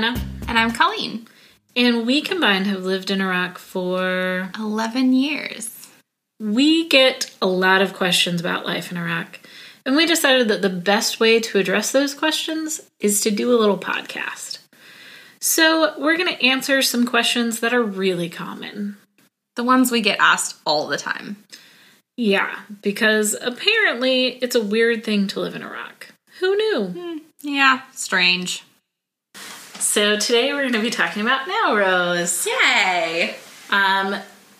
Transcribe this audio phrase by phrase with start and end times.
[0.00, 0.18] Hannah.
[0.48, 1.26] And I'm Colleen.
[1.76, 5.88] And we combined have lived in Iraq for 11 years.
[6.40, 9.40] We get a lot of questions about life in Iraq.
[9.84, 13.60] And we decided that the best way to address those questions is to do a
[13.60, 14.60] little podcast.
[15.38, 18.96] So, we're going to answer some questions that are really common.
[19.56, 21.44] The ones we get asked all the time.
[22.16, 26.06] Yeah, because apparently it's a weird thing to live in Iraq.
[26.38, 26.86] Who knew?
[26.86, 28.64] Hmm, yeah, strange.
[29.80, 32.46] So today we're going to be talking about Nowruz.
[32.46, 33.34] Yay!
[33.70, 34.14] Um,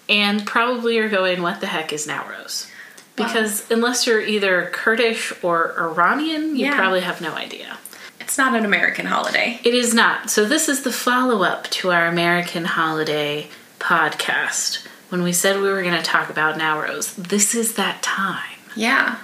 [0.09, 2.69] and probably you're going, what the heck is Nowruz?
[3.17, 6.77] Because unless you're either Kurdish or Iranian, you Yeah.
[6.77, 7.77] probably have no idea.
[8.19, 9.61] It's not an American holiday.
[9.63, 10.31] It is not.
[10.31, 14.87] So this is the follow up to our American holiday podcast.
[15.11, 18.59] When we said we were going to talk about Nowruz, this is that time.
[18.75, 19.19] Yeah.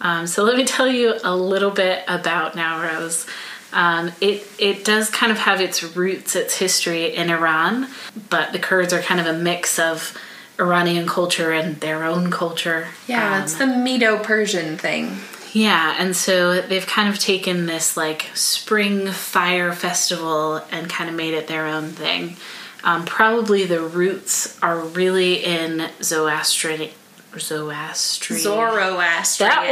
[0.00, 3.26] Um, so let me tell you a little bit about Nowruz.
[3.72, 7.88] Um, it it does kind of have its roots, its history in Iran,
[8.30, 10.16] but the Kurds are kind of a mix of
[10.58, 12.88] Iranian culture and their own culture.
[13.06, 15.18] Yeah, Um, it's the Medo Persian thing.
[15.52, 21.14] yeah, and so they've kind of taken this like spring fire festival and kind of
[21.16, 22.36] made it their own thing.
[22.84, 26.90] Um, probably the roots are really in Zoroastrian.
[27.38, 28.42] Zoroastrian.
[28.42, 29.50] Zoroastrian.
[29.50, 29.70] That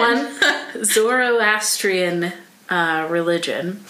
[0.75, 0.85] one.
[0.85, 2.33] Zoroastrian
[2.69, 3.85] uh, religion.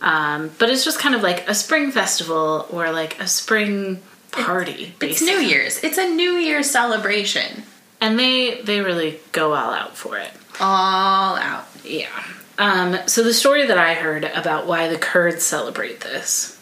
[0.00, 4.00] Um, but it's just kind of like a spring festival or like a spring
[4.32, 4.94] party.
[5.00, 5.82] It's New Year's.
[5.84, 7.64] It's a New Year's celebration.
[8.00, 10.30] And they they really go all out for it.
[10.58, 11.66] All out.
[11.84, 12.08] Yeah.
[12.58, 16.58] Um, so the story that I heard about why the Kurds celebrate this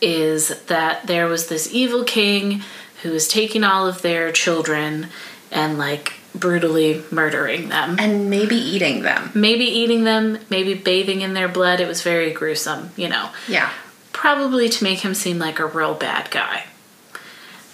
[0.00, 2.62] is that there was this evil king
[3.02, 5.08] who was taking all of their children
[5.50, 7.96] and like brutally murdering them.
[7.98, 9.30] And maybe eating them.
[9.34, 11.80] maybe eating them, maybe bathing in their blood.
[11.80, 13.30] It was very gruesome, you know.
[13.48, 13.70] Yeah.
[14.12, 16.64] Probably to make him seem like a real bad guy.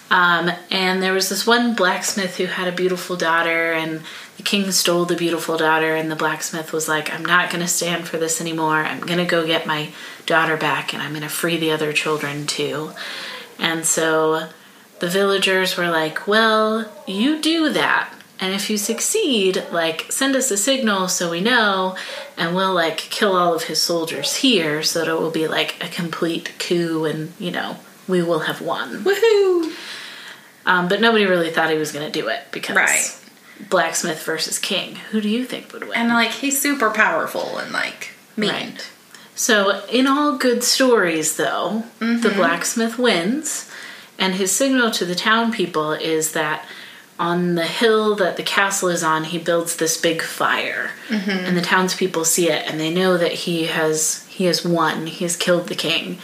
[0.09, 4.01] Um, and there was this one blacksmith who had a beautiful daughter, and
[4.37, 7.67] the king stole the beautiful daughter, and the blacksmith was like, I'm not going to
[7.67, 8.77] stand for this anymore.
[8.77, 9.89] I'm going to go get my
[10.25, 12.91] daughter back, and I'm going to free the other children too.
[13.59, 14.47] And so
[14.99, 18.13] the villagers were like, Well, you do that.
[18.39, 21.95] And if you succeed, like, send us a signal so we know,
[22.37, 25.75] and we'll, like, kill all of his soldiers here so that it will be, like,
[25.83, 27.77] a complete coup and, you know,
[28.07, 29.03] we will have won.
[29.03, 29.73] Woohoo!
[30.67, 33.19] Um, but nobody really thought he was going to do it because Right.
[33.69, 34.95] blacksmith versus king.
[35.11, 35.93] Who do you think would win?
[35.97, 38.49] And like he's super powerful and like mean.
[38.51, 38.89] Right.
[39.33, 42.21] So, in all good stories, though, Mm-hmm.
[42.21, 43.69] the blacksmith wins,
[44.19, 46.65] and his signal to the town people is that
[47.19, 51.29] on the hill that the castle is on, he builds this big fire, Mm-hmm.
[51.31, 55.07] and the townspeople see it, and they know that he has he has won.
[55.07, 56.19] He has killed the king,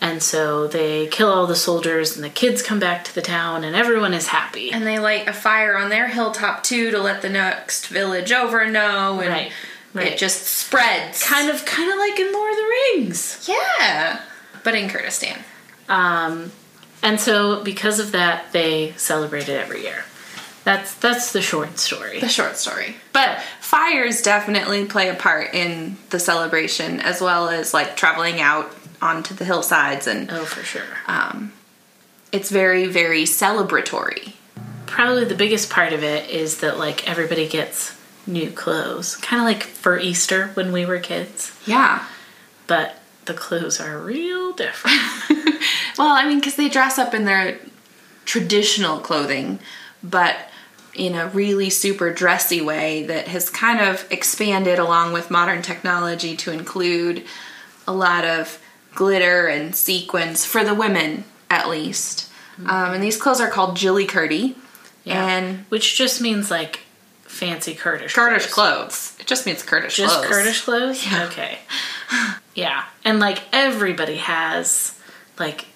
[0.00, 3.62] and so they kill all the soldiers, and the kids come back to the town,
[3.64, 4.70] and everyone is happy.
[4.72, 8.64] And they light a fire on their hilltop too to let the next village over
[8.70, 9.52] know, and Right,
[9.92, 10.06] right.
[10.12, 11.22] it just spreads.
[11.22, 13.46] kind of, kind of like in Lord of the Rings.
[13.48, 14.22] yeah,
[14.64, 15.40] but in Kurdistan.
[15.90, 16.52] Um,
[17.02, 20.04] and so because of that, they celebrate it every year.
[20.68, 22.20] That's that's the short story.
[22.20, 22.96] The short story.
[23.14, 28.70] But fires definitely play a part in the celebration, as well as like traveling out
[29.00, 30.82] onto the hillsides, and Oh, for sure.
[31.06, 31.52] um,
[32.32, 34.34] it's very, very celebratory.
[34.84, 37.96] Probably the biggest part of it is that like everybody gets
[38.26, 41.50] new clothes, kind of like for Easter when we were kids.
[41.64, 42.04] Yeah.
[42.66, 45.00] But the clothes are real different.
[45.98, 47.58] Well, I mean, because they dress up in their
[48.24, 49.58] traditional clothing,
[50.00, 50.36] but
[50.98, 56.36] in a really super dressy way that has kind of expanded along with modern technology
[56.36, 57.24] to include
[57.86, 58.60] a lot of
[58.94, 62.30] glitter and sequins for the women, at least.
[62.58, 64.56] Um, and these clothes are called Jilly Curdy.
[65.06, 66.80] And which just means like
[67.22, 69.14] fancy Kurdish Kurdish clothes.
[69.14, 69.16] clothes.
[69.20, 70.10] It just means Kurdish clothes.
[70.10, 70.36] Just clothes.
[70.36, 71.06] Kurdish clothes?
[71.28, 71.58] Okay.
[72.54, 72.84] Yeah.
[73.04, 74.98] And like everybody has
[75.38, 75.66] like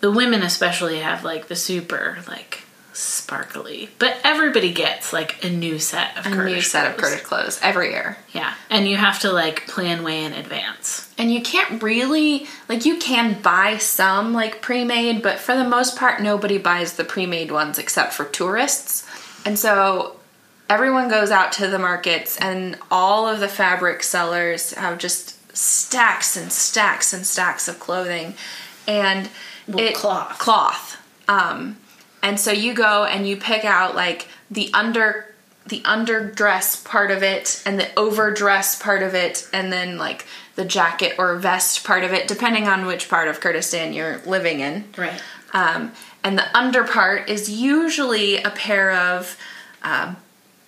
[0.00, 2.64] the women especially have like the super like
[2.96, 3.90] sparkly.
[3.98, 7.10] But everybody gets like a new set of A Kurdish new set of clothes.
[7.10, 8.16] Kurdish clothes every year.
[8.32, 8.54] Yeah.
[8.70, 11.12] And you have to like plan way in advance.
[11.18, 15.96] And you can't really like you can buy some like pre-made, but for the most
[15.96, 19.06] part nobody buys the pre-made ones except for tourists.
[19.44, 20.16] And so
[20.68, 26.36] everyone goes out to the markets and all of the fabric sellers have just stacks
[26.36, 28.34] and stacks and stacks of clothing
[28.88, 29.28] and
[29.68, 30.38] Well, cloth.
[30.38, 30.96] cloth
[31.28, 31.76] um
[32.26, 35.32] and so you go and you pick out like the under
[35.66, 40.26] the underdress part of it and the overdress part of it and then like
[40.56, 44.60] the jacket or vest part of it depending on which part of Kurdistan you're living
[44.60, 44.84] in.
[44.96, 45.20] Right.
[45.52, 45.92] Um,
[46.24, 49.36] and the under part is usually a pair of
[49.82, 50.14] uh,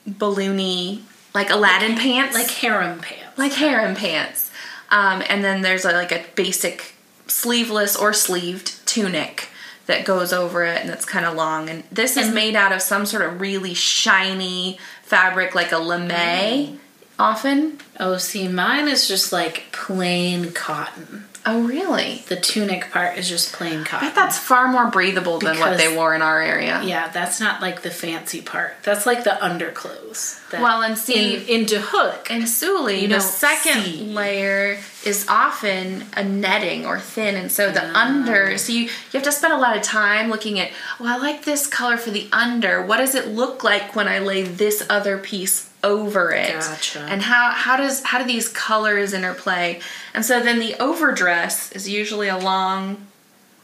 [0.08, 1.02] balloony
[1.34, 3.36] like Aladdin pants, Like harem pants.
[3.38, 4.50] like harem pants.
[4.90, 6.94] Um, and then there's a, like a basic
[7.26, 9.48] sleeveless or sleeved tunic
[9.88, 11.68] that goes over it and it's kind of long.
[11.68, 16.08] And this is made out of some sort of really shiny fabric, like a lame,
[16.10, 16.78] mm.
[17.18, 17.78] Often.
[18.00, 21.24] Oh, see, mine is just like plain cotton.
[21.46, 22.24] Oh, really?
[22.28, 24.08] The tunic part is just plain I cotton.
[24.08, 26.82] bet that's far more breathable than what they wore in our area.
[26.84, 28.74] yeah, that's not like the fancy part.
[28.82, 30.40] That's like the underclothes.
[30.50, 34.12] That Well, and see- in, in Dahuk, In Suli, You the second see.
[34.12, 38.04] layer is often a netting or thin, and so the ah.
[38.06, 38.58] under.
[38.58, 40.70] So you you have to spend a lot of time looking at.
[41.00, 42.84] Well, I like this color for the under.
[42.84, 46.52] What does it look like when I lay this other piece over it?
[46.60, 47.00] Gotcha.
[47.00, 49.80] And how how does how do these colors interplay?
[50.14, 53.06] And so then the overdress is usually a long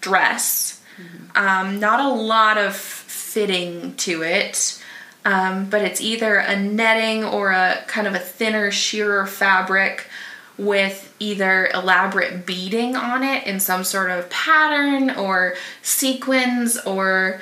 [0.00, 0.80] dress.
[1.34, 4.80] Um, not a lot of fitting to it,
[5.24, 10.06] um, but it's either a netting or a kind of a thinner, sheerer fabric
[10.56, 17.40] with either elaborate beading on it in some sort of pattern or sequins or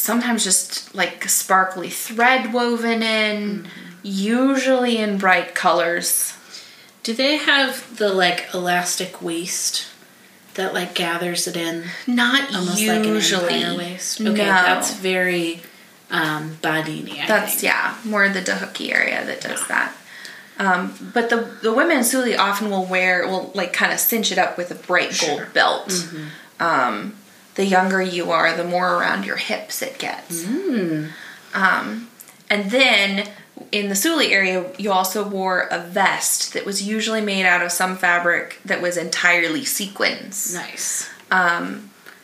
[0.00, 3.68] sometimes just like sparkly thread woven in,
[4.02, 6.34] usually in bright colors.
[7.02, 9.86] do they have the like elastic waist
[10.54, 11.84] that like gathers it in?
[12.06, 13.42] Not Almost usually.
[13.44, 14.20] like an empire waist.
[14.20, 14.36] Okay, No.
[14.44, 15.62] that's very
[16.10, 17.20] um, Badini.
[17.22, 17.64] I That's think.
[17.64, 19.94] yeah, more the Dahuki area that does that.
[20.58, 24.30] Um, but the the women in Suli often will wear will like kind of cinch
[24.32, 25.46] it up with a bright gold Sure.
[25.54, 26.06] belt.
[26.58, 27.14] Um,
[27.54, 30.46] the younger you are, the more around your hips it gets.
[31.54, 32.08] Um,
[32.48, 33.28] and then
[33.72, 37.72] in the Suli area, you also wore a vest that was usually made out of
[37.72, 40.54] some fabric that was entirely sequins.
[40.54, 41.08] Nice.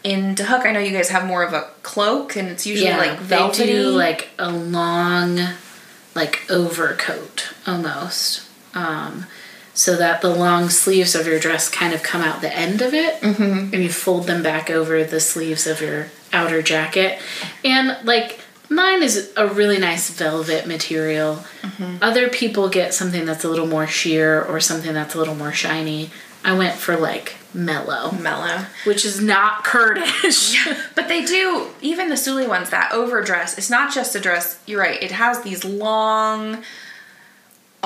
[0.05, 3.19] In Dahuk, I know you guys have more of a cloak, and it's usually like
[3.19, 3.73] velvety.
[3.73, 5.41] Do like a long,
[6.15, 9.27] like overcoat almost, um,
[9.77, 12.95] so that the long sleeves of your dress kind of come out the end of
[12.95, 13.75] it, mm-hmm.
[13.75, 17.21] and you fold them back over the sleeves of your outer jacket,
[17.63, 18.41] and like
[18.71, 21.45] mine is a really nice velvet material.
[21.61, 21.99] Mm-hmm.
[22.01, 25.53] Other people get something that's a little more sheer or something that's a little more
[25.53, 26.11] shiny.
[26.43, 28.65] I went for like mellow, mellow.
[28.85, 30.57] which is not Kurdish.
[30.95, 34.81] But they do, even the Suli ones, that overdress, it's not just a dress, you're
[34.81, 36.63] right, it has these long,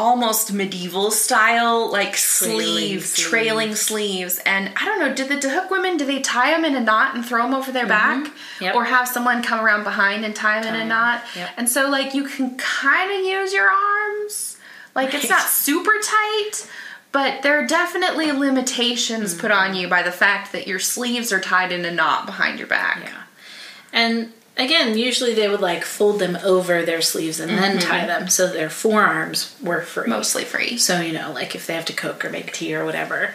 [0.00, 3.18] almost medieval style, like Trailing sleeve, sleeves.
[3.18, 4.40] trailing sleeves.
[4.46, 7.14] And I don't know, did the Dahuk women, do they tie them in a knot
[7.14, 8.24] and throw them over their back?
[8.24, 8.64] Mm-hmm.
[8.64, 8.74] Yep.
[8.74, 11.22] Or have someone come around behind and tie them in a knot?
[11.36, 11.50] Yep.
[11.58, 14.56] And so, like, you can kind of use your arms.
[14.94, 16.66] Like, it's not super tight.
[17.12, 19.70] But there are definitely limitations put Mm-hmm.
[19.70, 22.68] on you by the fact that your sleeves are tied in a knot behind your
[22.68, 23.00] back.
[23.02, 23.22] Yeah.
[23.92, 28.28] And again, usually they would like fold them over their sleeves and then tie them
[28.28, 30.08] so their forearms were free.
[30.08, 30.76] Mostly free.
[30.76, 33.34] So, you know, like if they have to cook or make tea or whatever.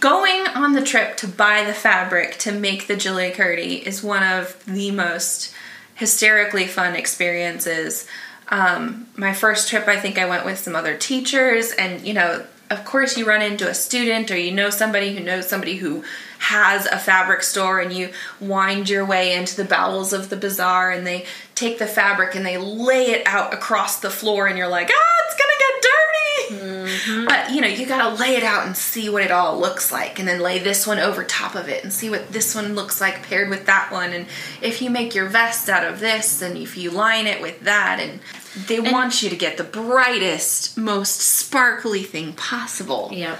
[0.00, 4.22] Going on the trip to buy the fabric to make the Julia Curdy is one
[4.22, 5.54] of the most
[5.94, 8.06] hysterically fun experiences.
[8.48, 12.44] Um, my first trip, I think I went with some other teachers, and you know,
[12.70, 16.04] of course, you run into a student or you know somebody who knows somebody who
[16.38, 20.90] has a fabric store, and you wind your way into the bowels of the bazaar,
[20.90, 24.68] and they take the fabric and they lay it out across the floor, and you're
[24.68, 27.26] like, ah, it's gonna get dirty.
[27.26, 30.18] But you know, you gotta lay it out and see what it all looks like,
[30.18, 33.00] and then lay this one over top of it and see what this one looks
[33.00, 34.12] like paired with that one.
[34.12, 34.26] And
[34.62, 38.00] if you make your vest out of this, and if you line it with that,
[38.00, 38.20] and
[38.66, 43.10] they want you to get the brightest, most sparkly thing possible.
[43.12, 43.38] Yep.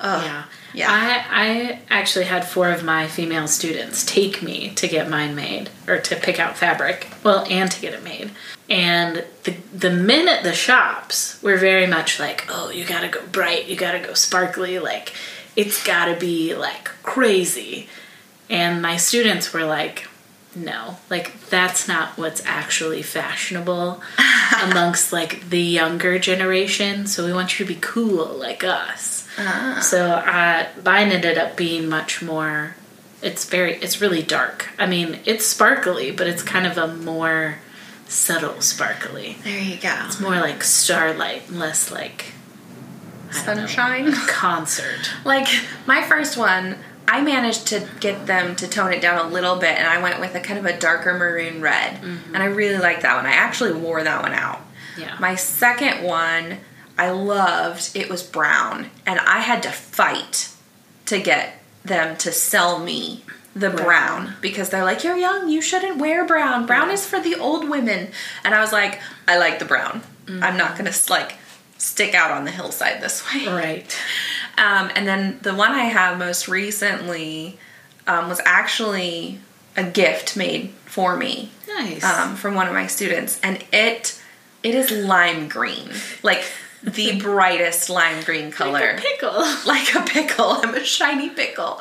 [0.00, 0.22] Ugh.
[0.24, 0.44] yeah.
[0.74, 0.88] yeah.
[0.90, 5.70] I, I actually had four of my female students take me to get mine made
[5.88, 7.08] or to pick out fabric.
[7.24, 8.30] Well, and to get it made.
[8.68, 13.08] And the the men at the shops were very much like, "Oh, you got to
[13.08, 15.12] go bright, you got to go sparkly, like
[15.54, 17.88] it's got to be like crazy."
[18.50, 20.08] And my students were like,
[20.54, 24.02] "No, like that's not what's actually fashionable
[24.62, 27.06] amongst like the younger generation.
[27.06, 29.25] So we want you to be cool like us."
[29.82, 32.76] So uh, mine ended up being much more.
[33.22, 33.74] It's very.
[33.76, 34.70] It's really dark.
[34.78, 37.58] I mean, it's sparkly, but it's kind of a more
[38.06, 39.36] subtle sparkly.
[39.42, 39.94] There you go.
[40.06, 42.32] It's more like starlight, less like
[43.44, 44.12] don't know, Sunshine.
[44.28, 45.10] concert.
[45.24, 45.48] Like
[45.86, 46.78] my first one
[47.08, 50.18] I managed to get them to tone it down a little bit, and I went
[50.20, 53.26] with a kind of a darker maroon red, and I really liked that one.
[53.26, 54.60] I actually wore that one out.
[54.98, 55.16] Yeah.
[55.20, 56.58] My second one,
[56.98, 57.90] I loved.
[57.94, 60.50] It was brown, and I had to fight
[61.06, 63.22] to get them to sell me
[63.54, 66.66] the brown because they're like, "You're young, you shouldn't wear brown.
[66.66, 68.08] Brown is for the old women."
[68.44, 70.02] And I was like, "I like the brown.
[70.28, 71.36] I'm not gonna like
[71.78, 73.98] stick out on the hillside this way." Right.
[74.58, 77.58] Um, and then the one I have most recently
[78.06, 79.38] um, was actually
[79.76, 82.02] a gift made for me Nice.
[82.02, 84.18] um, from one of my students, and it
[84.62, 85.90] it is lime green,
[86.22, 86.42] like
[86.82, 89.44] the brightest lime green color, Like a pickle.
[89.66, 90.46] like a pickle.
[90.62, 91.80] I'm a shiny pickle,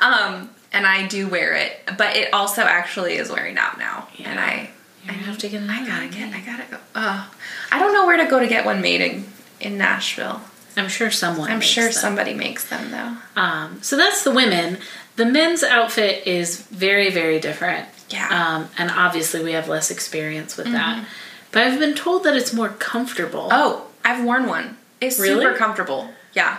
[0.00, 4.36] um, and I do wear it, but it also actually is wearing out now, and
[4.36, 4.44] Yeah.
[4.44, 4.70] I
[5.08, 6.78] I have to get I gotta get I gotta go.
[6.94, 7.30] Oh,
[7.70, 9.26] I don't know where to go to get one made in
[9.60, 10.40] in Nashville.
[10.76, 11.50] I'm sure someone.
[11.50, 11.92] I'm sure them.
[11.92, 13.40] somebody makes them though.
[13.40, 14.78] Um, so that's the women.
[15.16, 17.86] The men's outfit is very, very different.
[18.10, 18.28] Yeah.
[18.28, 18.54] Mm-hmm.
[18.56, 21.04] Um, and obviously, we have less experience with that.
[21.52, 23.48] But I've been told that it's more comfortable.
[23.52, 24.76] Oh, I've worn one.
[25.00, 25.44] It's Really?
[25.44, 26.10] super comfortable.
[26.34, 26.58] Yeah.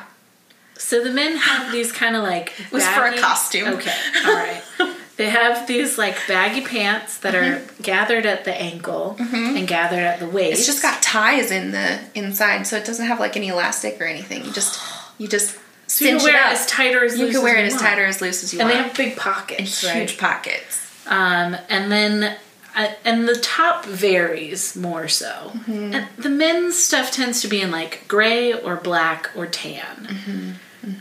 [0.78, 2.54] So the men have these kind of like.
[2.60, 3.70] It was for a costume.
[3.76, 3.94] Okay,
[4.26, 4.62] all right.
[5.18, 10.20] They have these like baggy pants that are gathered at the ankle and gathered at
[10.20, 10.36] the waist.
[10.36, 10.54] Mm-hmm.
[10.58, 14.04] It's just got ties in the inside, so it doesn't have like any elastic or
[14.04, 14.44] anything.
[14.44, 14.78] You just
[15.18, 16.52] you just so you can cinch wear it it up.
[16.52, 17.82] as tight or as you loose can wear as it as want.
[17.86, 20.00] tight or as loose as you And they have big pockets, and right?
[20.10, 20.82] huge pockets.
[21.08, 22.36] Um, and then,
[22.76, 25.52] and the top varies more so.
[25.54, 25.94] Mm-hmm.
[25.94, 30.58] And the men's stuff tends to be in like gray or black or tan.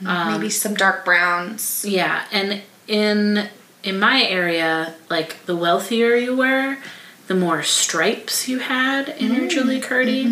[0.06, 1.84] Um, Maybe some dark browns.
[1.86, 3.48] Yeah, and in
[3.82, 6.78] in my area, like the wealthier you were,
[7.26, 9.34] the more stripes you had in Mm-hmm.
[9.34, 10.24] your Julie Curdy.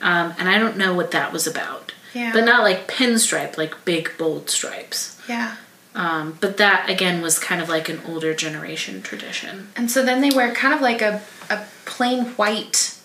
[0.00, 1.92] Um, and I don't know what that was about.
[2.14, 2.32] Yeah.
[2.32, 5.18] But not like pinstripe, like big bold stripes.
[5.28, 5.56] Yeah.
[5.94, 9.68] Um, but that again was kind of like an older generation tradition.
[9.76, 12.98] And so then they wear kind of like a, a plain white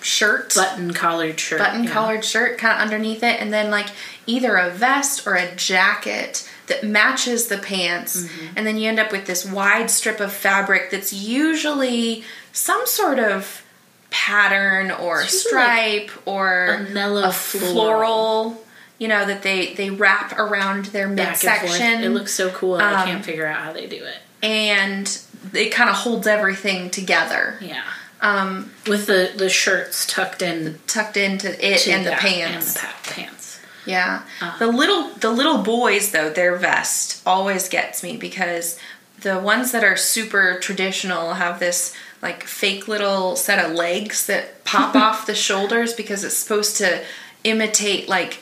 [0.00, 0.54] shirt.
[0.54, 1.58] Button collared shirt.
[1.58, 1.90] button yeah.
[1.90, 3.88] collared shirt kind of underneath it and then like
[4.26, 8.46] either a vest or a jacket that matches the pants Mm-hmm.
[8.56, 13.18] and then you end up with this wide strip of fabric that's usually some sort
[13.18, 13.62] of
[14.10, 17.72] pattern or stripe or a mellow a floral.
[17.74, 18.64] floral
[19.00, 21.62] you know that they they wrap around their Back and forth.
[21.70, 22.76] midsection It looks so cool.
[22.76, 24.18] I Um, can't figure out how they do it.
[24.42, 25.06] and
[25.54, 27.82] it kind of holds everything together Yeah.
[28.20, 32.78] um With the, the shirts tucked in tucked into it and the pants And the
[32.80, 33.58] pa- pants.
[33.86, 34.22] Yeah.
[34.42, 34.56] Uh.
[34.58, 38.78] the little the little boys though, their vest always gets me because
[39.20, 44.62] the ones that are super traditional have this like fake little set of legs that
[44.64, 47.02] pop off the shoulders because it's supposed to
[47.44, 48.40] imitate like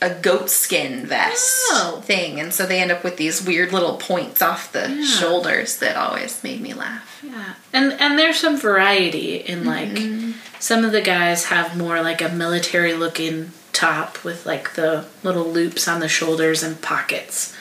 [0.00, 2.00] a goat skin vest Oh.
[2.04, 5.96] thing and so they end up with these weird little points off the shoulders that
[5.96, 7.20] always made me laugh.
[7.22, 10.32] Yeah, and and there's some variety in like Mm-hmm.
[10.60, 15.44] some of the guys have more like a military looking top with like the little
[15.46, 17.54] loops on the shoulders and pockets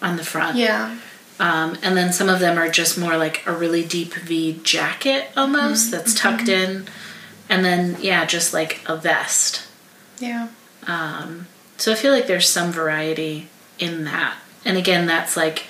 [0.00, 0.56] on the front.
[0.56, 0.96] Yeah.
[1.40, 5.28] Um, and then some of them are just more like a really deep V jacket
[5.36, 5.90] almost Mm-hmm.
[5.96, 6.86] that's tucked in,
[7.50, 9.66] and then yeah, just like a vest.
[10.18, 10.48] Yeah.
[10.86, 11.46] Um,
[11.82, 13.48] so I feel like there's some variety
[13.78, 14.36] in that.
[14.64, 15.64] And again, that's like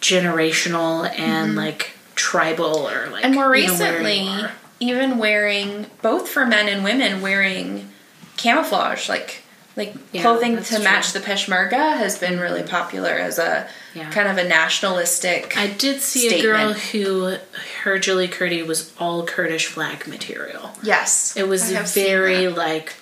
[0.00, 3.24] generational and like tribal or like Mm-hmm.
[3.24, 4.44] and more you know, where recently
[4.80, 7.88] even wearing both for men and women wearing
[8.36, 9.42] camouflage like
[9.76, 10.82] like Yeah, clothing to true.
[10.84, 14.10] match the peshmerga has been really popular as a Yeah.
[14.10, 17.36] kind of a nationalistic I did see a girl who
[17.84, 20.72] her Julie Curdy was all Kurdish flag material.
[20.82, 22.94] yes It was I have seen very like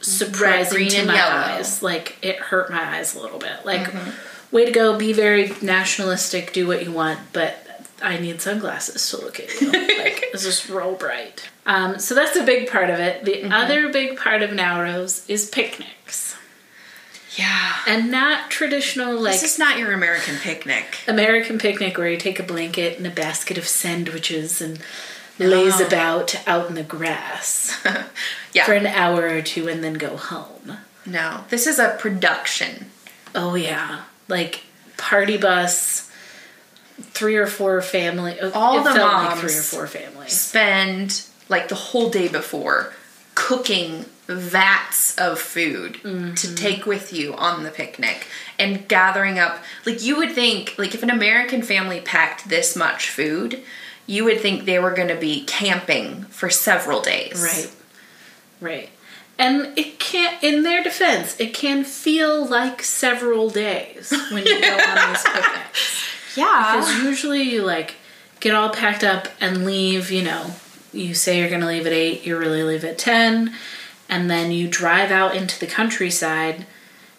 [0.00, 1.34] surprising green, to my yellow.
[1.58, 1.82] eyes.
[1.82, 3.64] Like it hurt my eyes a little bit.
[3.64, 4.54] Like Mm-hmm.
[4.56, 7.66] way to go, be very nationalistic, do what you want, but
[8.02, 9.70] I need sunglasses to look at you.
[9.72, 11.48] like it's just real bright.
[11.66, 13.24] Um, so that's a big part of it.
[13.24, 13.52] The Mm-hmm.
[13.52, 16.34] other big part of Nowruz is picnics.
[17.36, 22.16] yeah And not traditional like this is not your american picnic American picnic where you
[22.16, 24.80] take a blanket and a basket of sandwiches and
[25.48, 27.76] laze about out in the grass
[28.52, 30.76] yeah for an hour or two and then go home.
[31.06, 32.86] no this is a production
[33.32, 34.64] Oh yeah, like
[34.96, 36.10] party bus,
[37.00, 38.38] three or four family.
[38.40, 40.32] All it the felt like moms three or four families.
[40.32, 42.92] spend like the whole day before
[43.36, 46.34] cooking vats of food Mm-hmm.
[46.34, 48.26] to take with you on the picnic
[48.58, 53.08] and gathering up like you would think like if an american family packed this much
[53.10, 53.60] food
[54.10, 57.72] you would think they were going to be camping for several days Right,
[58.60, 58.90] right.
[59.38, 64.78] And it can't, in their defense, it can feel like several days when you go
[64.78, 66.36] on these picnics.
[66.36, 66.76] Yeah.
[66.76, 67.94] Because usually you like
[68.40, 70.54] get all packed up and leave, you know,
[70.92, 73.54] you say you're going to leave at 8, you really leave at 10,
[74.08, 76.66] and then you drive out into the countryside.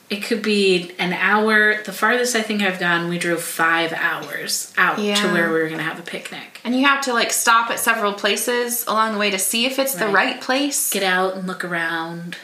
[0.09, 1.81] It could be an hour.
[1.81, 5.67] The farthest I think I've gone, we drove five hours out to where we were
[5.67, 6.50] going to have a picnic.
[6.63, 9.79] And you have to like stop at several places along the way to see if
[9.79, 10.13] it's the Right.
[10.33, 10.91] right place.
[10.91, 12.37] Get out and look around.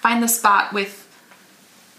[0.00, 1.06] Find the spot with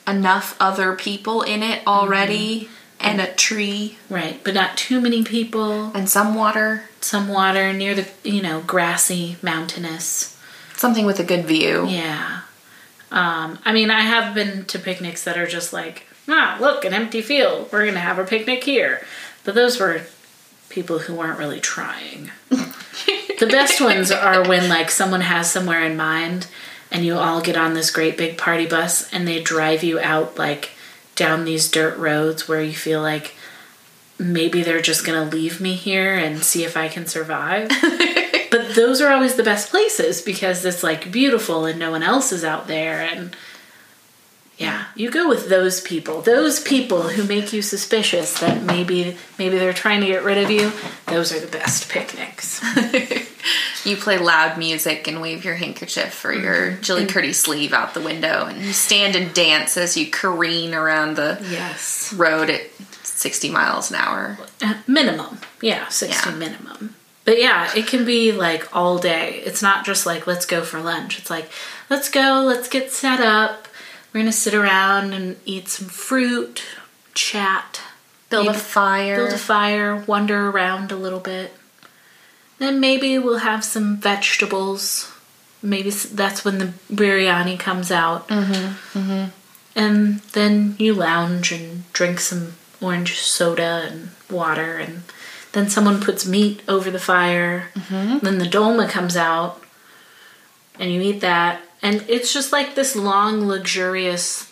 [0.07, 2.69] enough other people in it already
[2.99, 5.91] and a tree Right, but not too many people.
[5.95, 6.83] and some water.
[7.01, 10.35] Some water near the, you know, grassy, mountainous.
[10.75, 11.85] Something with a good view.
[11.87, 12.41] Yeah.
[13.11, 16.93] Um, I mean, I have been to picnics that are just like, ah, look, an
[16.93, 17.69] empty field.
[17.71, 19.05] We're going to have a picnic here.
[19.43, 20.01] But those were
[20.75, 22.29] people who weren't really trying.
[22.49, 26.47] the best ones are when, like, someone has somewhere in mind
[26.91, 30.37] and you all get on this great big party bus and they drive you out,
[30.37, 30.71] like,
[31.15, 33.35] down these dirt roads where you feel like
[34.19, 37.69] maybe they're just going to leave me here and see if I can survive.
[38.51, 42.33] but those are always the best places because it's like beautiful and no one else
[42.33, 43.33] is out there and
[44.57, 46.21] yeah, you go with those people.
[46.21, 50.49] Those people who make you suspicious that maybe maybe they're trying to get rid of
[50.49, 50.71] you.
[51.07, 52.61] Those are the best picnics.
[53.83, 58.01] You play loud music and wave your handkerchief or your Jilly Curdy sleeve out the
[58.01, 62.11] window and you stand and dance as you careen around the Yes.
[62.11, 62.61] road at
[63.03, 64.39] 60 miles an hour.
[64.59, 65.37] Uh, minimum.
[65.61, 66.35] Yeah, 60 Yeah.
[66.35, 66.95] minimum.
[67.25, 69.43] But yeah, it can be like all day.
[69.45, 71.19] It's not just like let's go for lunch.
[71.19, 71.47] It's like
[71.87, 73.64] let's go, let's get set up.
[74.15, 76.63] We're to sit around and eat some fruit,
[77.13, 77.81] chat,
[78.29, 79.17] Build a fire.
[79.17, 81.53] build a fire, wander around a little bit.
[82.57, 85.11] Then maybe we'll have some vegetables.
[85.61, 88.29] Maybe that's when the biryani comes out.
[88.29, 89.25] Mm-hmm,
[89.75, 95.03] And then you lounge and drink some orange soda and water, and
[95.51, 97.67] then someone puts meat over the fire.
[97.89, 99.61] Then the dolma comes out,
[100.79, 101.61] and you eat that.
[101.85, 104.51] And it's just like this long, luxurious.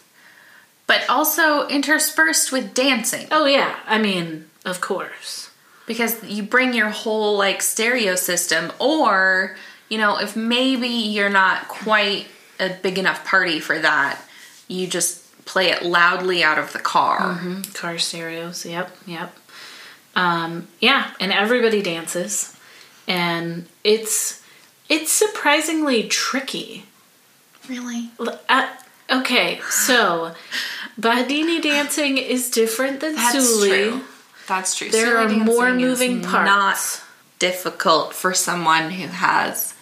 [0.85, 3.27] but also interspersed with dancing.
[3.31, 5.49] Oh, yeah, I mean, of course.
[5.87, 9.55] because you bring your whole like stereo system or
[9.89, 12.25] you know if maybe you're not quite
[12.59, 14.15] a big enough party for that
[14.69, 15.11] you just
[15.45, 17.37] play it loudly out of the car
[17.73, 18.65] Car stereos.
[18.65, 19.35] Yep, yep.
[20.15, 22.55] Um, yeah, and everybody dances,
[23.07, 24.41] and it's
[24.87, 26.85] it's surprisingly tricky.
[27.69, 28.09] Really
[28.49, 28.69] Uh,
[29.09, 30.33] okay, so
[30.99, 33.69] Badini dancing is different than that's Suli.
[33.69, 34.01] true
[34.47, 36.45] that's true There Suli are more moving parts.
[36.45, 37.03] not
[37.39, 39.73] difficult for someone who has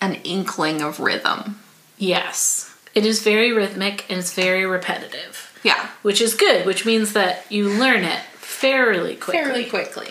[0.00, 1.60] an inkling of rhythm
[1.98, 6.66] Yes, it is very rhythmic and it's very repetitive, yeah which is good.
[6.66, 9.42] Which means that you learn it fairly quickly.
[9.44, 10.08] fairly quickly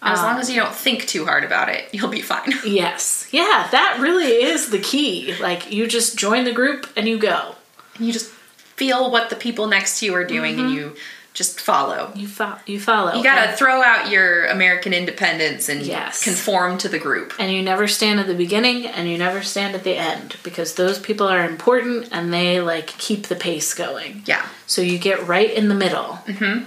[0.00, 3.28] and as long as you don't think too hard about it you'll be fine Yes,
[3.32, 5.34] yeah, that really is the key.
[5.40, 7.54] Like you just join the group and you go.
[7.96, 10.94] and you just feel what the people next to you are doing and you
[11.34, 13.14] just follow You fo- you follow.
[13.14, 16.22] You gotta throw out your American independence and Yes.
[16.24, 17.32] conform to the group.
[17.38, 20.74] and you never stand at the beginning and you never stand at the end because
[20.74, 24.22] those people are important and they like keep the pace going.
[24.26, 24.46] Yeah.
[24.66, 26.20] So you get right in the middle.
[26.26, 26.64] Mm-hmm.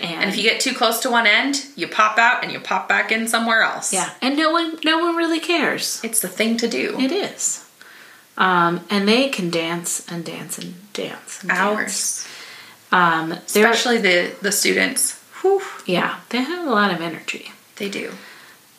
[0.00, 2.60] And, And if you get too close to one end, you pop out and you
[2.60, 3.92] pop back in somewhere else.
[3.92, 6.00] yeah, and no one no one really cares.
[6.04, 6.96] It's the thing to do.
[7.00, 7.64] It is.
[8.36, 11.40] Um, and they can dance and dance and dance.
[11.42, 12.28] And dance.
[12.92, 15.14] Um, Especially the, the students.
[15.42, 17.50] Whew, yeah, they have a lot of energy.
[17.76, 18.12] they do.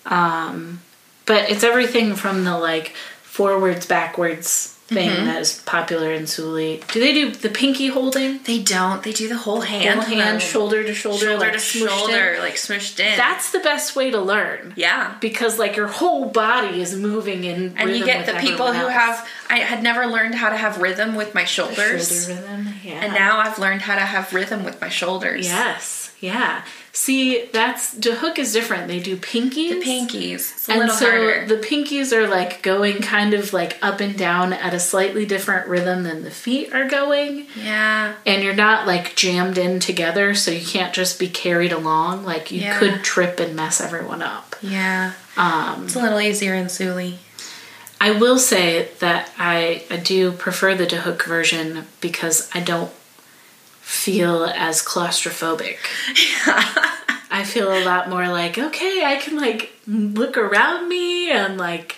[0.05, 5.25] But it's everything from the like forwards backwards thing Mm-hmm.
[5.25, 6.81] that is popular in Suli.
[6.91, 8.39] Do they do the pinky holding?
[8.43, 9.01] They don't.
[9.03, 10.01] They do the whole hand.
[10.01, 11.87] Whole hand, shoulder to shoulder, shoulder like to smooshed in.
[11.89, 13.17] shoulder, like smushed in.
[13.17, 14.73] That's the best way to learn.
[14.75, 15.15] yeah.
[15.21, 19.27] Because like your whole body is moving in And you get the people who have.
[19.49, 22.27] I had never learned how to have rhythm with my shoulders.
[22.27, 22.73] shoulder rhythm.
[22.83, 23.03] Yeah.
[23.05, 25.45] And now I've learned how to have rhythm with my shoulders.
[25.47, 26.63] yes, yeah.
[26.91, 28.87] See, that's the hook is different.
[28.87, 29.81] They do pinkies.
[29.83, 30.33] Pinkies.
[30.35, 31.45] It's a and so harder.
[31.45, 35.67] the pinkies are like going kind of like up and down at a slightly different
[35.67, 37.45] rhythm than the feet are going.
[37.55, 38.15] yeah.
[38.25, 42.51] and you're not like jammed in together so you can't just be carried along like
[42.51, 42.77] you Yeah.
[42.79, 45.13] could trip and mess everyone up Yeah.
[45.37, 47.19] um, It's a little easier in Suli.
[48.01, 52.91] i will say that I, I do prefer the Dahuk version because i don't
[53.89, 55.77] feel as claustrophobic
[57.31, 61.97] i feel a lot more like okay i can like look around me and like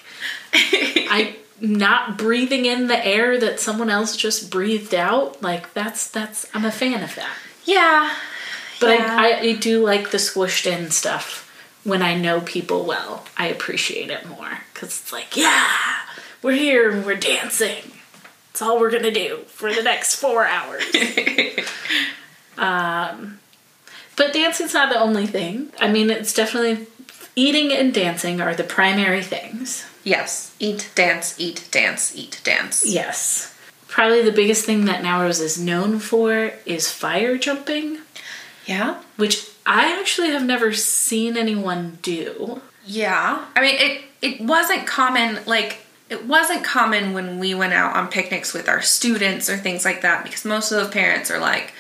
[0.53, 5.41] i not breathing in the air that someone else just breathed out.
[5.41, 7.37] Like that's that's I'm a fan of that.
[7.63, 8.13] Yeah.
[8.79, 9.17] But Yeah.
[9.19, 11.47] I, I, I do like the squished in stuff
[11.83, 13.25] when I know people well.
[13.37, 15.67] I appreciate it more because it's like, yeah,
[16.41, 17.91] we're here and we're dancing.
[18.49, 20.83] It's all we're gonna do for the next four hours.
[22.57, 23.39] um,
[24.17, 25.71] but dancing's not the only thing.
[25.79, 26.87] I mean, it's definitely
[27.35, 29.85] eating and dancing are the primary things.
[30.03, 30.53] Yes.
[30.59, 32.85] Eat, dance, eat, dance, eat, dance.
[32.85, 33.55] Yes.
[33.87, 37.99] Probably the biggest thing that Nowruz is known for is fire jumping,
[38.65, 39.01] Yeah.
[39.17, 42.61] which I actually have never seen anyone do.
[42.85, 43.45] Yeah.
[43.55, 48.07] I mean, it it wasn't common like it wasn't common when we went out on
[48.09, 51.73] picnics with our students or things like that because most of the parents are like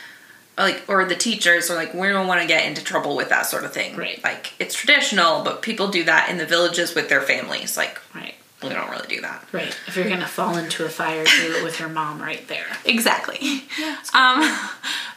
[0.57, 3.45] like or the teachers are like we don't want to get into trouble with that
[3.45, 3.95] sort of thing.
[3.95, 4.21] Right.
[4.23, 7.77] Like it's traditional, but people do that in the villages with their families.
[7.77, 8.35] Like Right.
[8.61, 9.45] we don't really do that.
[9.51, 9.75] Right.
[9.87, 12.67] If you're gonna fall into a fire, do it with your mom right there.
[12.85, 13.63] Exactly.
[13.79, 14.69] yeah, Um,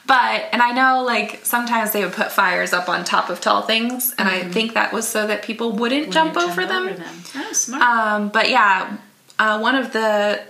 [0.06, 3.62] but and I know like sometimes they would put fires up on top of tall
[3.62, 6.94] things, and I think that was so that people wouldn't jump, over, them.
[7.36, 7.82] Oh, smart.
[7.82, 8.96] Um, but yeah,
[9.38, 10.42] uh, one of the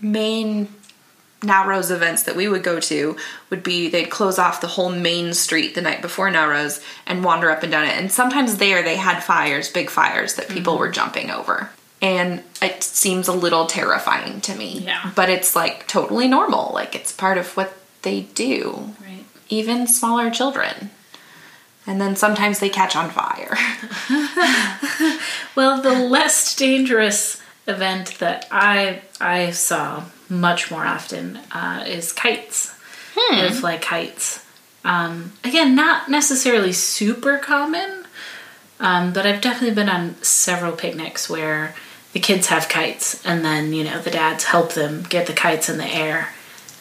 [0.00, 0.66] main
[1.42, 3.16] Nowruz events that we would go to
[3.50, 7.50] would be they'd close off the whole main street the night before Nowruz and wander
[7.50, 7.96] up and down it.
[7.96, 10.80] And sometimes there they had fires, big fires that people mm-hmm.
[10.80, 11.70] were jumping over.
[12.02, 14.80] And it seems a little terrifying to me.
[14.80, 15.12] Yeah.
[15.14, 16.72] But it's like totally normal.
[16.72, 18.94] Like it's part of what they do.
[19.02, 19.24] right.
[19.48, 20.90] Even smaller children.
[21.86, 23.56] And then sometimes they catch on fire.
[25.56, 32.74] Well, the less dangerous event that I I saw much more often uh, is kites.
[33.30, 34.44] They fly kites.
[34.84, 38.04] Um, again, not necessarily super common,
[38.78, 41.74] um, but I've definitely been on several picnics where
[42.12, 45.68] the kids have kites, and then you know the dads help them get the kites
[45.68, 46.34] in the air,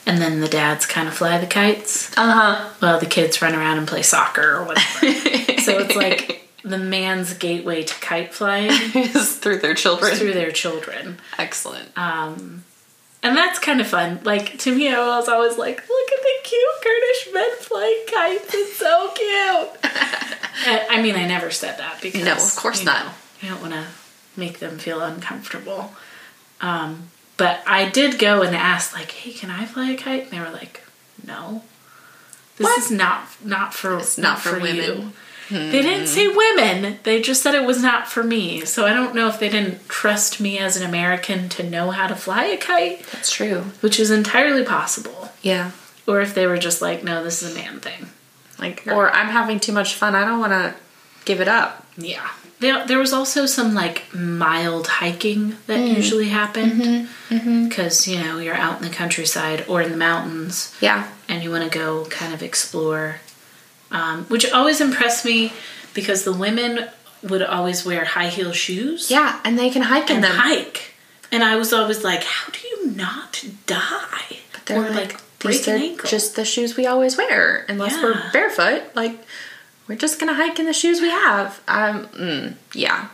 [0.05, 2.15] and then the dads kind of fly the kites.
[2.17, 2.69] Uh huh.
[2.81, 4.81] Well, the kids run around and play soccer or whatever.
[5.61, 10.15] so it's like the man's gateway to kite flying is through their children.
[10.15, 11.19] through their children.
[11.37, 11.89] Excellent.
[11.97, 12.63] Um,
[13.23, 14.19] And that's kind of fun.
[14.23, 18.53] Like, to me, I was always like, look at the cute Kurdish men flying kites.
[18.53, 19.69] It's so cute.
[20.91, 22.23] I mean, I never said that because.
[22.23, 23.05] No, of course you not.
[23.05, 23.85] know, you don't want to
[24.35, 25.93] make them feel uncomfortable.
[26.61, 30.23] Um, but I did go and ask, like, hey, can I fly a kite?
[30.23, 30.81] And they were like,
[31.25, 31.63] no.
[32.57, 32.77] This What?
[32.79, 34.75] is not not for It's not for women.
[34.75, 35.11] you.
[35.49, 36.99] They didn't say women.
[37.03, 38.65] They just said it was not for me.
[38.65, 42.07] So I don't know if they didn't trust me as an American to know how
[42.07, 43.65] to fly a kite, That's true.
[43.81, 45.29] which is entirely possible.
[45.41, 45.71] Yeah.
[46.07, 48.07] Or if they were just like, no, this is a man thing.
[48.57, 50.15] Like, or I'm having too much fun.
[50.15, 50.75] I don't want to
[51.25, 51.85] give it up.
[51.97, 52.29] Yeah.
[52.59, 55.95] There, there was also some like mild hiking that mm.
[55.95, 57.35] usually happened mm-hmm.
[57.35, 57.67] mm-hmm.
[57.67, 61.11] because you know you're out in the countryside or in the mountains Yeah.
[61.27, 63.19] and you want to go kind of explore,
[63.95, 65.51] um, which always impressed me
[65.93, 66.87] because the women
[67.23, 70.35] would always wear high heel shoes Yeah, and they can hike in and them.
[70.35, 70.93] hike,
[71.31, 74.37] and I was always like, how do you not die?
[74.53, 76.09] But They're or like, like break these an are ankle?
[76.09, 78.03] just the shoes we always wear, unless Yeah.
[78.03, 78.83] we're barefoot.
[78.95, 79.15] Like,
[79.87, 81.61] we're just gonna hike in the shoes we have.
[81.67, 83.07] Um, mm, yeah.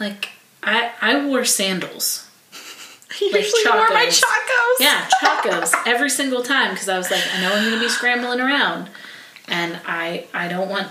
[0.00, 0.30] like
[0.62, 2.28] I I wore sandals.
[3.10, 4.76] I Like usually wore my chacos.
[4.80, 8.40] Yeah, chacos every single time because I was like, I know I'm to be scrambling
[8.40, 8.88] around,
[9.50, 10.88] and I I don't want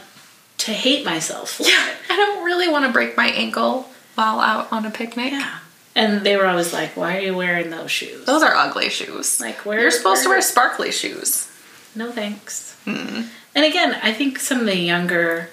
[0.59, 1.89] to hate myself Yeah.
[2.09, 5.31] I don't really want to break my ankle while out on a picnic.
[5.33, 5.59] Yeah.
[5.95, 9.39] And they were always like, "Why are you wearing those shoes?" Those are ugly shoes.
[9.39, 11.47] Like, where- you're supposed to wear sparkly shoes.
[11.95, 12.75] no thanks.
[12.85, 13.23] Hmm.
[13.55, 15.49] And again, I think some of the younger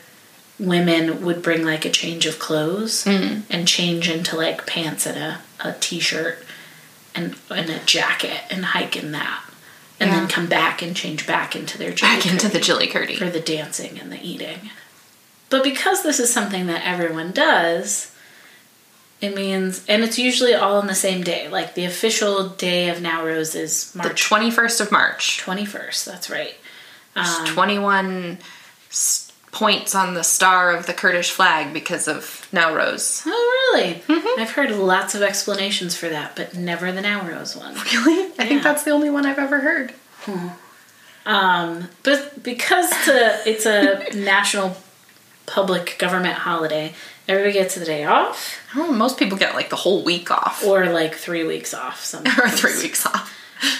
[0.58, 3.40] women would bring like a change of clothes hmm.
[3.50, 6.44] and change into like pants and a, a t-shirt
[7.14, 9.42] and and a jacket and hike in that,
[10.00, 10.20] and Yeah.
[10.20, 13.16] then come back and change back into their Back jacket into the chili curdy.
[13.16, 14.70] for the dancing and the eating.
[15.50, 18.10] But because this is something that everyone does,
[19.20, 21.48] it means, and it's usually all on the same day.
[21.48, 25.38] Like the official day of Nowruz is The 21st of March.
[25.44, 26.04] 21st.
[26.04, 26.56] That's right.
[27.14, 28.38] There's um, 21
[28.90, 29.23] s-
[29.54, 33.22] points on the star of the Kurdish flag because of Nowruz.
[33.24, 34.02] Oh, really?
[34.38, 37.74] I've heard lots of explanations for that, but never the Nowruz one.
[37.74, 38.24] Really?
[38.38, 38.44] I Yeah.
[38.48, 39.94] think that's the only one I've ever heard.
[41.26, 44.76] Um, but because it's a, it's a national
[45.46, 46.92] public government holiday,
[47.28, 50.64] everybody gets the day off Oh, most people get like the whole week off.
[50.66, 52.04] or like three weeks off.
[52.04, 52.38] Sometimes.
[52.42, 53.32] Or three weeks off.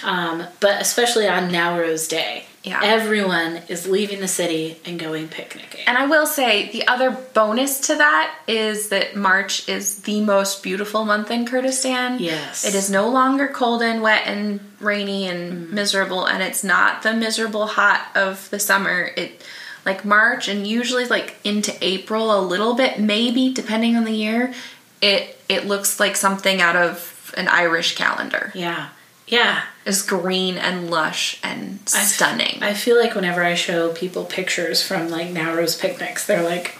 [0.03, 2.81] Um, but especially on Nowruz Day, Yeah.
[2.83, 5.81] Everyone is leaving the city and going picnicking.
[5.85, 10.63] And I will say the other bonus to that is that March is the most
[10.63, 12.19] beautiful month in Kurdistan.
[12.19, 12.65] Yes.
[12.65, 15.75] It is no longer cold and wet and rainy and mm-hmm.
[15.75, 19.11] miserable and it's not the miserable hot of the summer.
[19.15, 19.43] It
[19.85, 24.53] like March and usually like into April a little bit maybe depending on the year.
[25.01, 28.51] It it looks like something out of an Irish calendar.
[28.55, 28.89] yeah.
[29.27, 29.63] Yeah.
[29.85, 32.59] It's green and lush and I f- stunning.
[32.61, 36.77] I feel like whenever I show people pictures from like Nowruz picnics, they're like,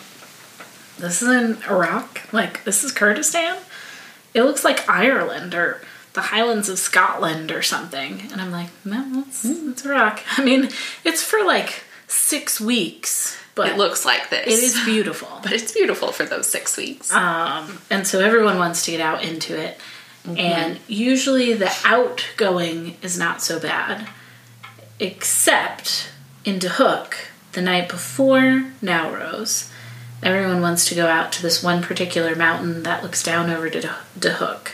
[0.97, 2.21] "This is in Iraq.
[2.31, 3.58] Like this is Kurdistan.
[4.34, 5.81] It looks like Ireland or
[6.13, 10.21] the Highlands of Scotland or something." And I'm like, "No, that's it's Iraq.
[10.38, 10.69] I mean,
[11.03, 14.47] it's for like six weeks, but it looks like this.
[14.47, 15.29] it is beautiful.
[15.43, 17.12] but it's beautiful for those 6 weeks.
[17.13, 19.79] Um, and so everyone wants to get out into it.
[20.26, 20.38] Mm-hmm.
[20.38, 24.08] And usually the outgoing is not so bad,
[25.00, 26.10] except
[26.44, 27.14] in Dahuk
[27.52, 29.72] the night before Nowruz.
[30.24, 34.70] Everyone wants to go out to this one particular mountain that looks down over Dahuk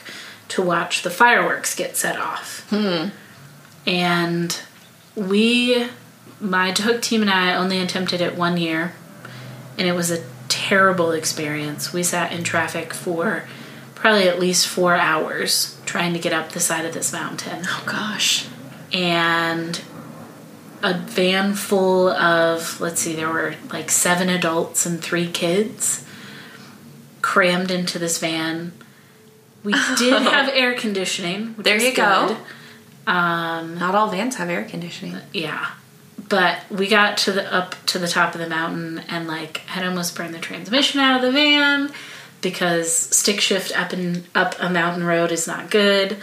[0.50, 2.66] to watch the fireworks get set off.
[2.70, 3.10] Hmm.
[3.86, 4.58] And
[5.16, 5.88] we,
[6.40, 8.94] my Dahuk team and I, only attempted it one year,
[9.78, 11.92] and it was a terrible experience.
[11.92, 13.48] We sat in traffic for
[14.02, 17.62] probably at least four hours trying to get up the side of this mountain.
[17.66, 18.48] oh gosh.
[18.92, 19.80] And
[20.82, 26.04] a van full of, let's see, there were like seven adults and three kids
[27.22, 28.72] crammed into this van.
[29.64, 31.54] We did have air conditioning.
[31.60, 32.36] There you go.
[33.06, 35.18] Um, Not all vans have air conditioning.
[35.32, 35.72] yeah.
[36.28, 39.86] But we got to the up to the top of the mountain and like had
[39.86, 41.92] almost burned the transmission out of the van
[42.41, 46.17] because stick shift up and up a mountain road is not good.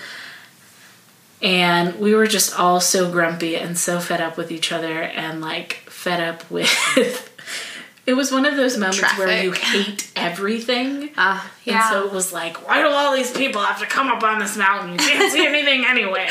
[1.41, 5.41] And we were just all so grumpy and so fed up with each other and
[5.41, 7.29] like fed up with
[8.09, 11.11] it was one of those moments where you hate everything.
[11.17, 14.23] Ah, And so it was like, why do all these people have to come up
[14.23, 14.93] on this mountain?
[14.93, 16.29] You can't see anything anyway.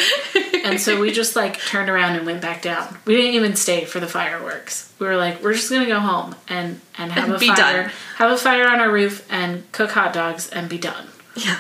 [0.65, 2.97] and so we just like turned around and went back down.
[3.05, 4.93] We didn't even stay for the fireworks.
[4.99, 7.55] We were like, we're just gonna go home and and have And a be fire,
[7.83, 7.91] done.
[8.17, 11.07] have a fire on our roof and cook hot dogs and be done.
[11.35, 11.59] yeah,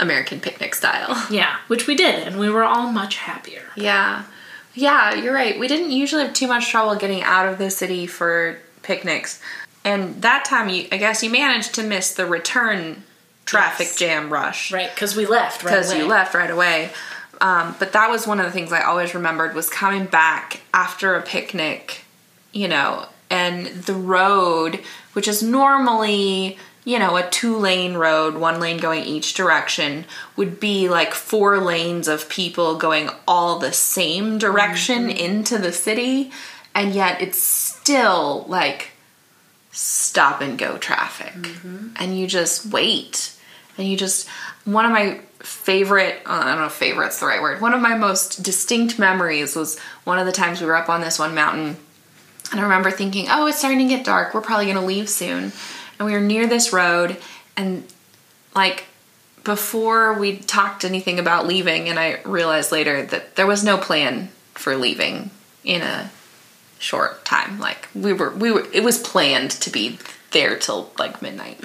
[0.00, 1.26] American picnic style.
[1.30, 3.62] Yeah, which we did, and we were all much happier.
[3.76, 4.24] Yeah.
[4.74, 5.58] Yeah, you're right.
[5.58, 9.40] We didn't usually have too much trouble getting out of the city for picnics.
[9.88, 13.04] And that time, you, I guess you managed to miss the return
[13.46, 13.96] traffic Yes.
[13.96, 14.70] jam rush.
[14.70, 16.90] Right, because we left right because you left right away.
[17.40, 21.14] Um, but that was one of the things I always remembered was coming back after
[21.14, 22.02] a picnic,
[22.52, 24.80] you know, and the road,
[25.14, 30.04] which is normally, you know, a two lane road, one lane going each direction,
[30.36, 36.30] would be like four lanes of people going all the same direction into the city.
[36.74, 38.90] And yet it's still like
[39.78, 41.34] stop and go traffic.
[41.96, 43.32] And you just wait.
[43.76, 44.28] And you just,
[44.64, 47.80] one of my favorite, uh, I don't know if favorite's the right word, one of
[47.80, 51.32] my most distinct memories was one of the times we were up on this one
[51.32, 51.76] mountain.
[52.50, 54.34] And I remember thinking, oh, it's starting to get dark.
[54.34, 55.52] We're probably going to leave soon.
[55.98, 57.16] And we were near this road,
[57.56, 57.84] and
[58.54, 58.86] like
[59.44, 64.28] before we talked anything about leaving, and I realized later that there was no plan
[64.54, 65.30] for leaving
[65.62, 66.10] in a
[66.78, 67.58] short time.
[67.58, 68.66] Like we were, we were.
[68.72, 69.98] It was planned to be
[70.30, 71.62] there till like midnight.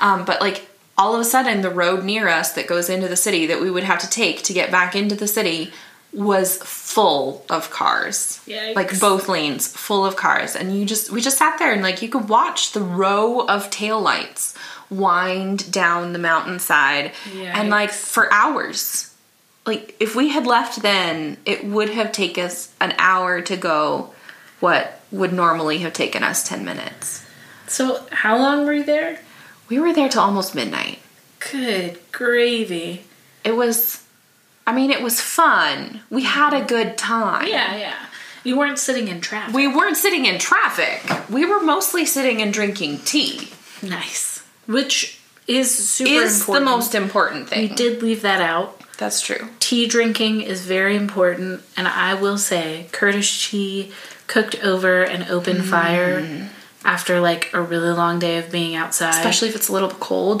[0.00, 3.16] Um, but like all of a sudden, the road near us that goes into the
[3.16, 5.72] city that we would have to take to get back into the city
[6.12, 8.40] was full of cars.
[8.46, 8.76] Yikes.
[8.76, 12.02] Like both lanes full of cars, and you just we just sat there and like
[12.02, 14.54] you could watch the row of taillights
[14.90, 17.12] wind down the mountainside,
[17.58, 19.08] and like for hours
[19.64, 24.11] like if we had left then it would have taken us an hour to go
[24.62, 27.24] what would normally have taken us 10 minutes
[27.66, 29.18] So, how long were you there?
[29.68, 30.98] we were there till almost midnight
[31.50, 33.04] Good gravy.
[33.44, 34.02] it was
[34.66, 36.66] i mean it was fun we had a mm-hmm.
[36.68, 38.06] good time Yeah, yeah.
[38.44, 39.54] You weren't sitting in traffic.
[39.54, 43.48] we weren't sitting in traffic we were mostly sitting and drinking tea
[43.82, 44.42] nice.
[44.66, 46.64] Which is super is important.
[46.64, 48.80] the most important thing We did leave that out.
[48.98, 53.90] that's true Tea drinking is very important, and I will say, Kurdish tea
[54.32, 55.70] cooked over an open Mm.
[55.74, 56.48] fire
[56.84, 59.14] after like a really long day of being outside.
[59.14, 60.40] especially if it's a little cold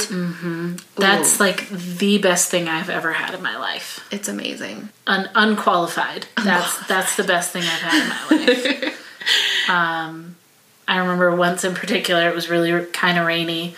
[0.96, 4.00] that's like the best thing I've ever had in my life.
[4.10, 6.26] it's amazing Un- unqualified.
[6.48, 8.98] That's that's the best thing I've had in my life.
[9.68, 10.36] um,
[10.88, 13.74] I remember once in particular, it was really kind of rainy,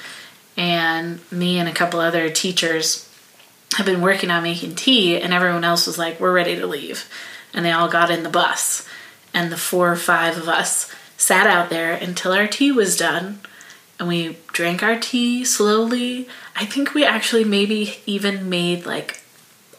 [0.57, 3.09] and me and a couple other teachers
[3.77, 7.09] had been working on making tea, and everyone else was like, "We're ready to leave,"
[7.53, 8.87] and they all got in the bus.
[9.35, 13.41] And the four or five of us sat out there until our tea was done
[13.99, 16.29] and we drank our tea slowly.
[16.57, 19.21] I think we actually maybe even made like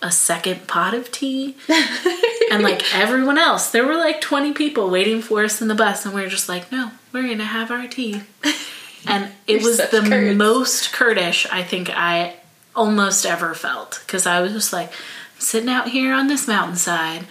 [0.02, 1.56] a second pot of tea.
[2.52, 6.06] and like everyone else, there were like 20 people waiting for us in the bus,
[6.06, 8.22] and we were just like, no, we're gonna have our tea.
[9.08, 10.36] And it was the Kurds.
[10.36, 12.38] most Kurdish I think I
[12.76, 14.92] almost ever felt because I was just like
[15.38, 17.28] sitting out here on this mountainside.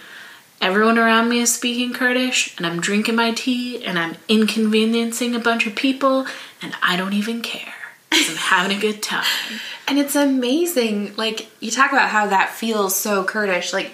[0.65, 5.39] Everyone around me is speaking Kurdish, and I'm drinking my tea, and I'm inconveniencing a
[5.39, 6.25] bunch of people,
[6.59, 7.75] and I don't even care.
[8.11, 9.25] I'm having a good time.
[9.87, 11.15] And it's amazing.
[11.15, 13.71] Like, you talk about how that feels so Kurdish.
[13.71, 13.93] Like,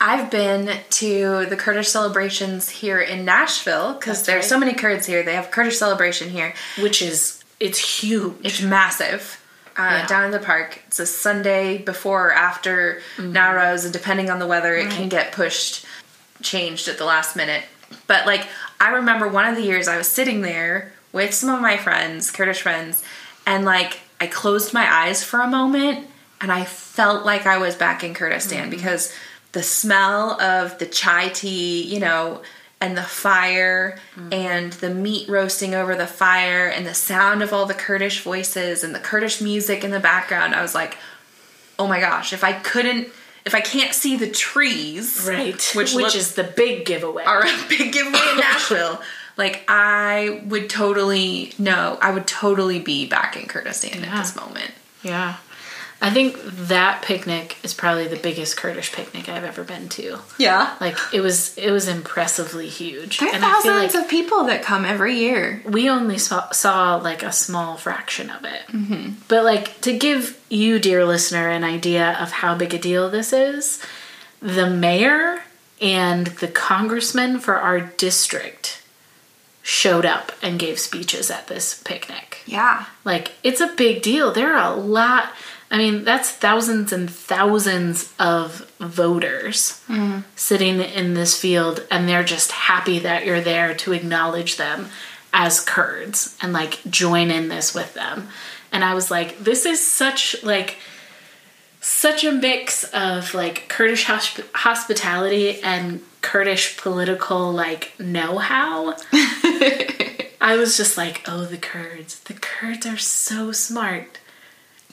[0.00, 4.48] I've been to the Kurdish celebrations here in Nashville because there's right.
[4.48, 5.24] so many Kurds here.
[5.24, 6.54] They have Kurdish celebration here.
[6.80, 8.36] Which is, it's huge.
[8.44, 9.44] It's massive.
[9.76, 10.06] Uh, Yeah.
[10.06, 10.80] Down in the park.
[10.86, 15.32] It's a Sunday before or after Nowruz, and depending on the weather, it can get
[15.32, 15.84] pushed,
[16.44, 17.64] changed at the last minute.
[18.06, 18.46] But like,
[18.80, 22.30] I remember one of the years I was sitting there with some of my friends,
[22.30, 23.02] Kurdish friends,
[23.46, 26.06] and like I closed my eyes for a moment,
[26.40, 28.70] and I felt like I was back in Kurdistan mm-hmm.
[28.70, 29.12] because
[29.52, 32.42] the smell of the chai tea, you know,
[32.80, 34.34] and the fire mm.
[34.34, 38.84] and the meat roasting over the fire and the sound of all the Kurdish voices
[38.84, 40.54] and the Kurdish music in the background.
[40.54, 40.98] I was like,
[41.78, 43.08] oh my gosh, if I couldn't,
[43.46, 45.54] if I can't see the trees, right.
[45.54, 47.24] which Which, look- is the big giveaway.
[47.24, 49.00] are a big giveaway in Nashville,
[49.36, 54.14] like I would totally know, I would totally be back in Kurdistan Yeah.
[54.14, 54.70] at this moment.
[55.02, 55.36] Yeah.
[56.02, 60.18] I think that picnic is probably the biggest Kurdish picnic I've ever been to.
[60.38, 60.76] Yeah.
[60.80, 63.18] Like it was it was impressively huge.
[63.18, 65.62] There are and I feel thousands like of people that come every year.
[65.66, 68.62] we only saw, saw like a small fraction of it.
[68.68, 69.12] Mm-hmm.
[69.28, 73.32] But like to give you dear listener an idea of how big a deal this
[73.32, 73.80] is,
[74.40, 75.42] the mayor
[75.80, 78.82] and the congressman for our district
[79.62, 82.40] showed up and gave speeches at this picnic.
[82.44, 82.84] Yeah.
[83.04, 84.30] Like it's a big deal.
[84.30, 85.32] There are a lot.
[85.70, 90.22] I mean, that's thousands and thousands of voters mm.
[90.36, 94.88] sitting in this field, and they're just happy that you're there to acknowledge them
[95.32, 98.28] as Kurds and like join in this with them.
[98.72, 100.76] And I was like, this is such like
[101.80, 108.96] such a mix of like Kurdish hosp- hospitality and Kurdish political like know-how.
[110.40, 112.20] I was just like, oh, the Kurds.
[112.20, 114.18] The Kurds are so smart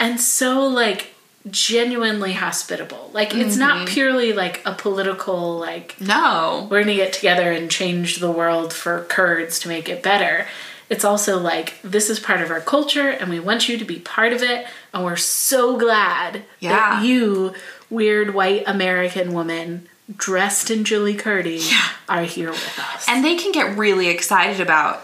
[0.01, 1.13] and so like
[1.49, 3.09] genuinely hospitable.
[3.13, 3.85] Like it's not mm-hmm.
[3.85, 6.67] purely like a political like No.
[6.69, 10.47] we're gonna get together and change the world for Kurds to make it better.
[10.89, 13.99] It's also like this is part of our culture and we want you to be
[13.99, 16.71] part of it and we're so glad Yeah.
[16.71, 17.53] that you,
[17.89, 21.61] weird white American woman dressed in jli Kurdi,
[22.09, 23.05] are here with us.
[23.07, 25.01] And they can get really excited about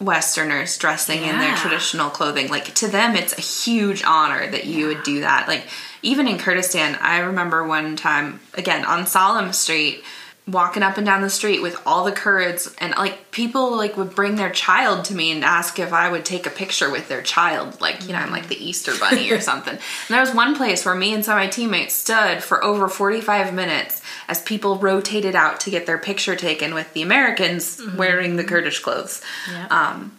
[0.00, 2.48] Westerners dressing in their traditional clothing.
[2.48, 5.48] Like to them, it's a huge honor that you would do that.
[5.48, 5.66] Like
[6.02, 10.04] even in Kurdistan, I remember one time again on Salem Street,
[10.48, 14.14] walking up and down the street with all the Kurds, and like people like would
[14.14, 17.22] bring their child to me and ask if I would take a picture with their
[17.22, 17.80] child.
[17.80, 19.74] Like you know, I'm like the Easter bunny or something.
[19.74, 22.88] And there was one place where me and some of my teammates stood for over
[22.88, 28.36] 45 minutes as people rotated out to get their picture taken with the Americans wearing
[28.36, 29.22] the Kurdish clothes.
[29.50, 29.70] Yep.
[29.70, 30.16] Um,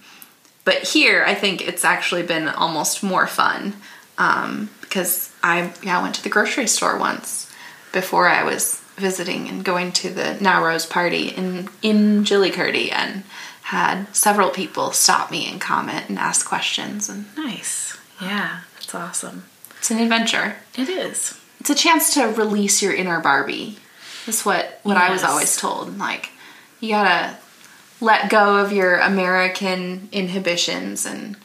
[0.65, 3.73] but here, I think it's actually been almost more fun
[4.19, 7.51] um, because I yeah I went to the grocery store once
[7.91, 13.23] before I was visiting and going to the Nowruz party in in jli Kurdi and
[13.63, 17.97] had several people stop me and comment and ask questions and nice.
[18.21, 19.45] Yeah, that's awesome.
[19.77, 20.55] it's an adventure.
[20.75, 21.39] It is.
[21.59, 23.77] It's a chance to release your inner Barbie.
[24.25, 25.97] That's what what I was always told.
[25.97, 26.31] Like
[26.79, 27.37] you gotta
[28.01, 31.37] let go of your American inhibitions and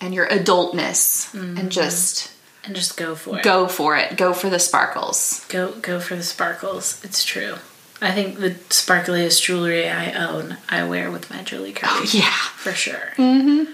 [0.00, 1.68] and your adultness and mm-hmm.
[1.68, 2.32] just
[2.64, 3.42] And just go for it.
[3.44, 4.16] go for it.
[4.16, 5.44] Go for the sparkles.
[5.48, 7.02] Go go for the sparkles.
[7.04, 7.54] It's true.
[8.02, 12.14] I think the sparkliest jewelry I own, I wear with my jli Kurdi.
[12.20, 12.30] Yeah.
[12.30, 13.12] For sure.
[13.18, 13.66] And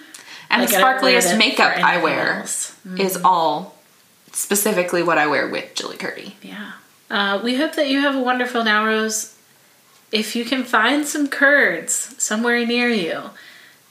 [0.50, 2.76] Like, the I don't wear sparkliest makeup I wear else.
[2.98, 3.76] is all
[4.32, 6.32] specifically what I wear with jli Kurdi.
[6.42, 6.72] Yeah.
[7.10, 9.32] Uh, we hope that you have a wonderful Nowruz.
[10.12, 13.30] If you can find some Kurds somewhere near you,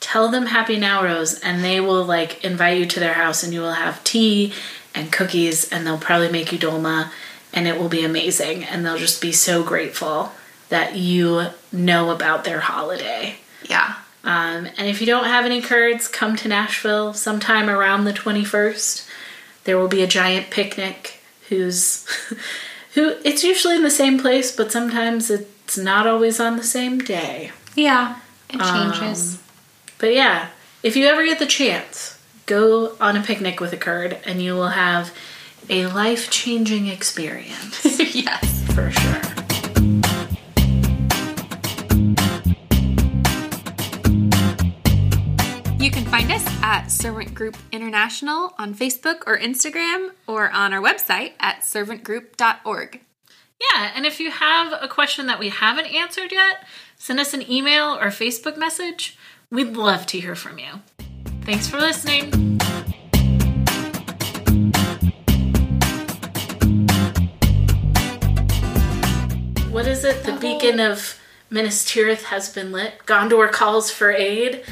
[0.00, 3.60] tell them Happy Nowruz and they will like invite you to their house and you
[3.60, 4.52] will have tea
[4.96, 7.10] and cookies and they'll probably make you dolma
[7.52, 10.32] and it will be amazing and they'll just be so grateful
[10.68, 13.36] that you know about their holiday.
[13.68, 13.96] Yeah.
[14.24, 19.08] Um, and if you don't have any Kurds, come to Nashville sometime around the 21st.
[19.64, 22.06] There will be a giant picnic who's
[22.94, 26.98] who it's usually in the same place, but sometimes It's not always on the same
[26.98, 27.50] day.
[27.74, 28.20] Yeah,
[28.50, 29.42] it changes.
[29.98, 30.48] But yeah,
[30.84, 32.15] if you ever get the chance,
[32.46, 35.12] go on a picnic with a Kurd and you will have
[35.68, 37.84] a life changing experience
[38.14, 38.62] yes.
[38.72, 39.20] for sure.
[45.78, 50.80] You can find us at Servant Group International on Facebook or Instagram or on our
[50.80, 53.00] website at servantgroup.org.
[53.60, 56.64] Yeah, and if you have a question that we haven't answered yet,
[56.96, 59.18] send us an email or Facebook message.
[59.50, 60.82] We'd love to hear from you.
[61.46, 62.58] Thanks for listening.
[69.70, 70.24] What is it?
[70.24, 72.98] The beacon of Minas Tirith has been lit.
[73.06, 74.64] Gondor calls for aid.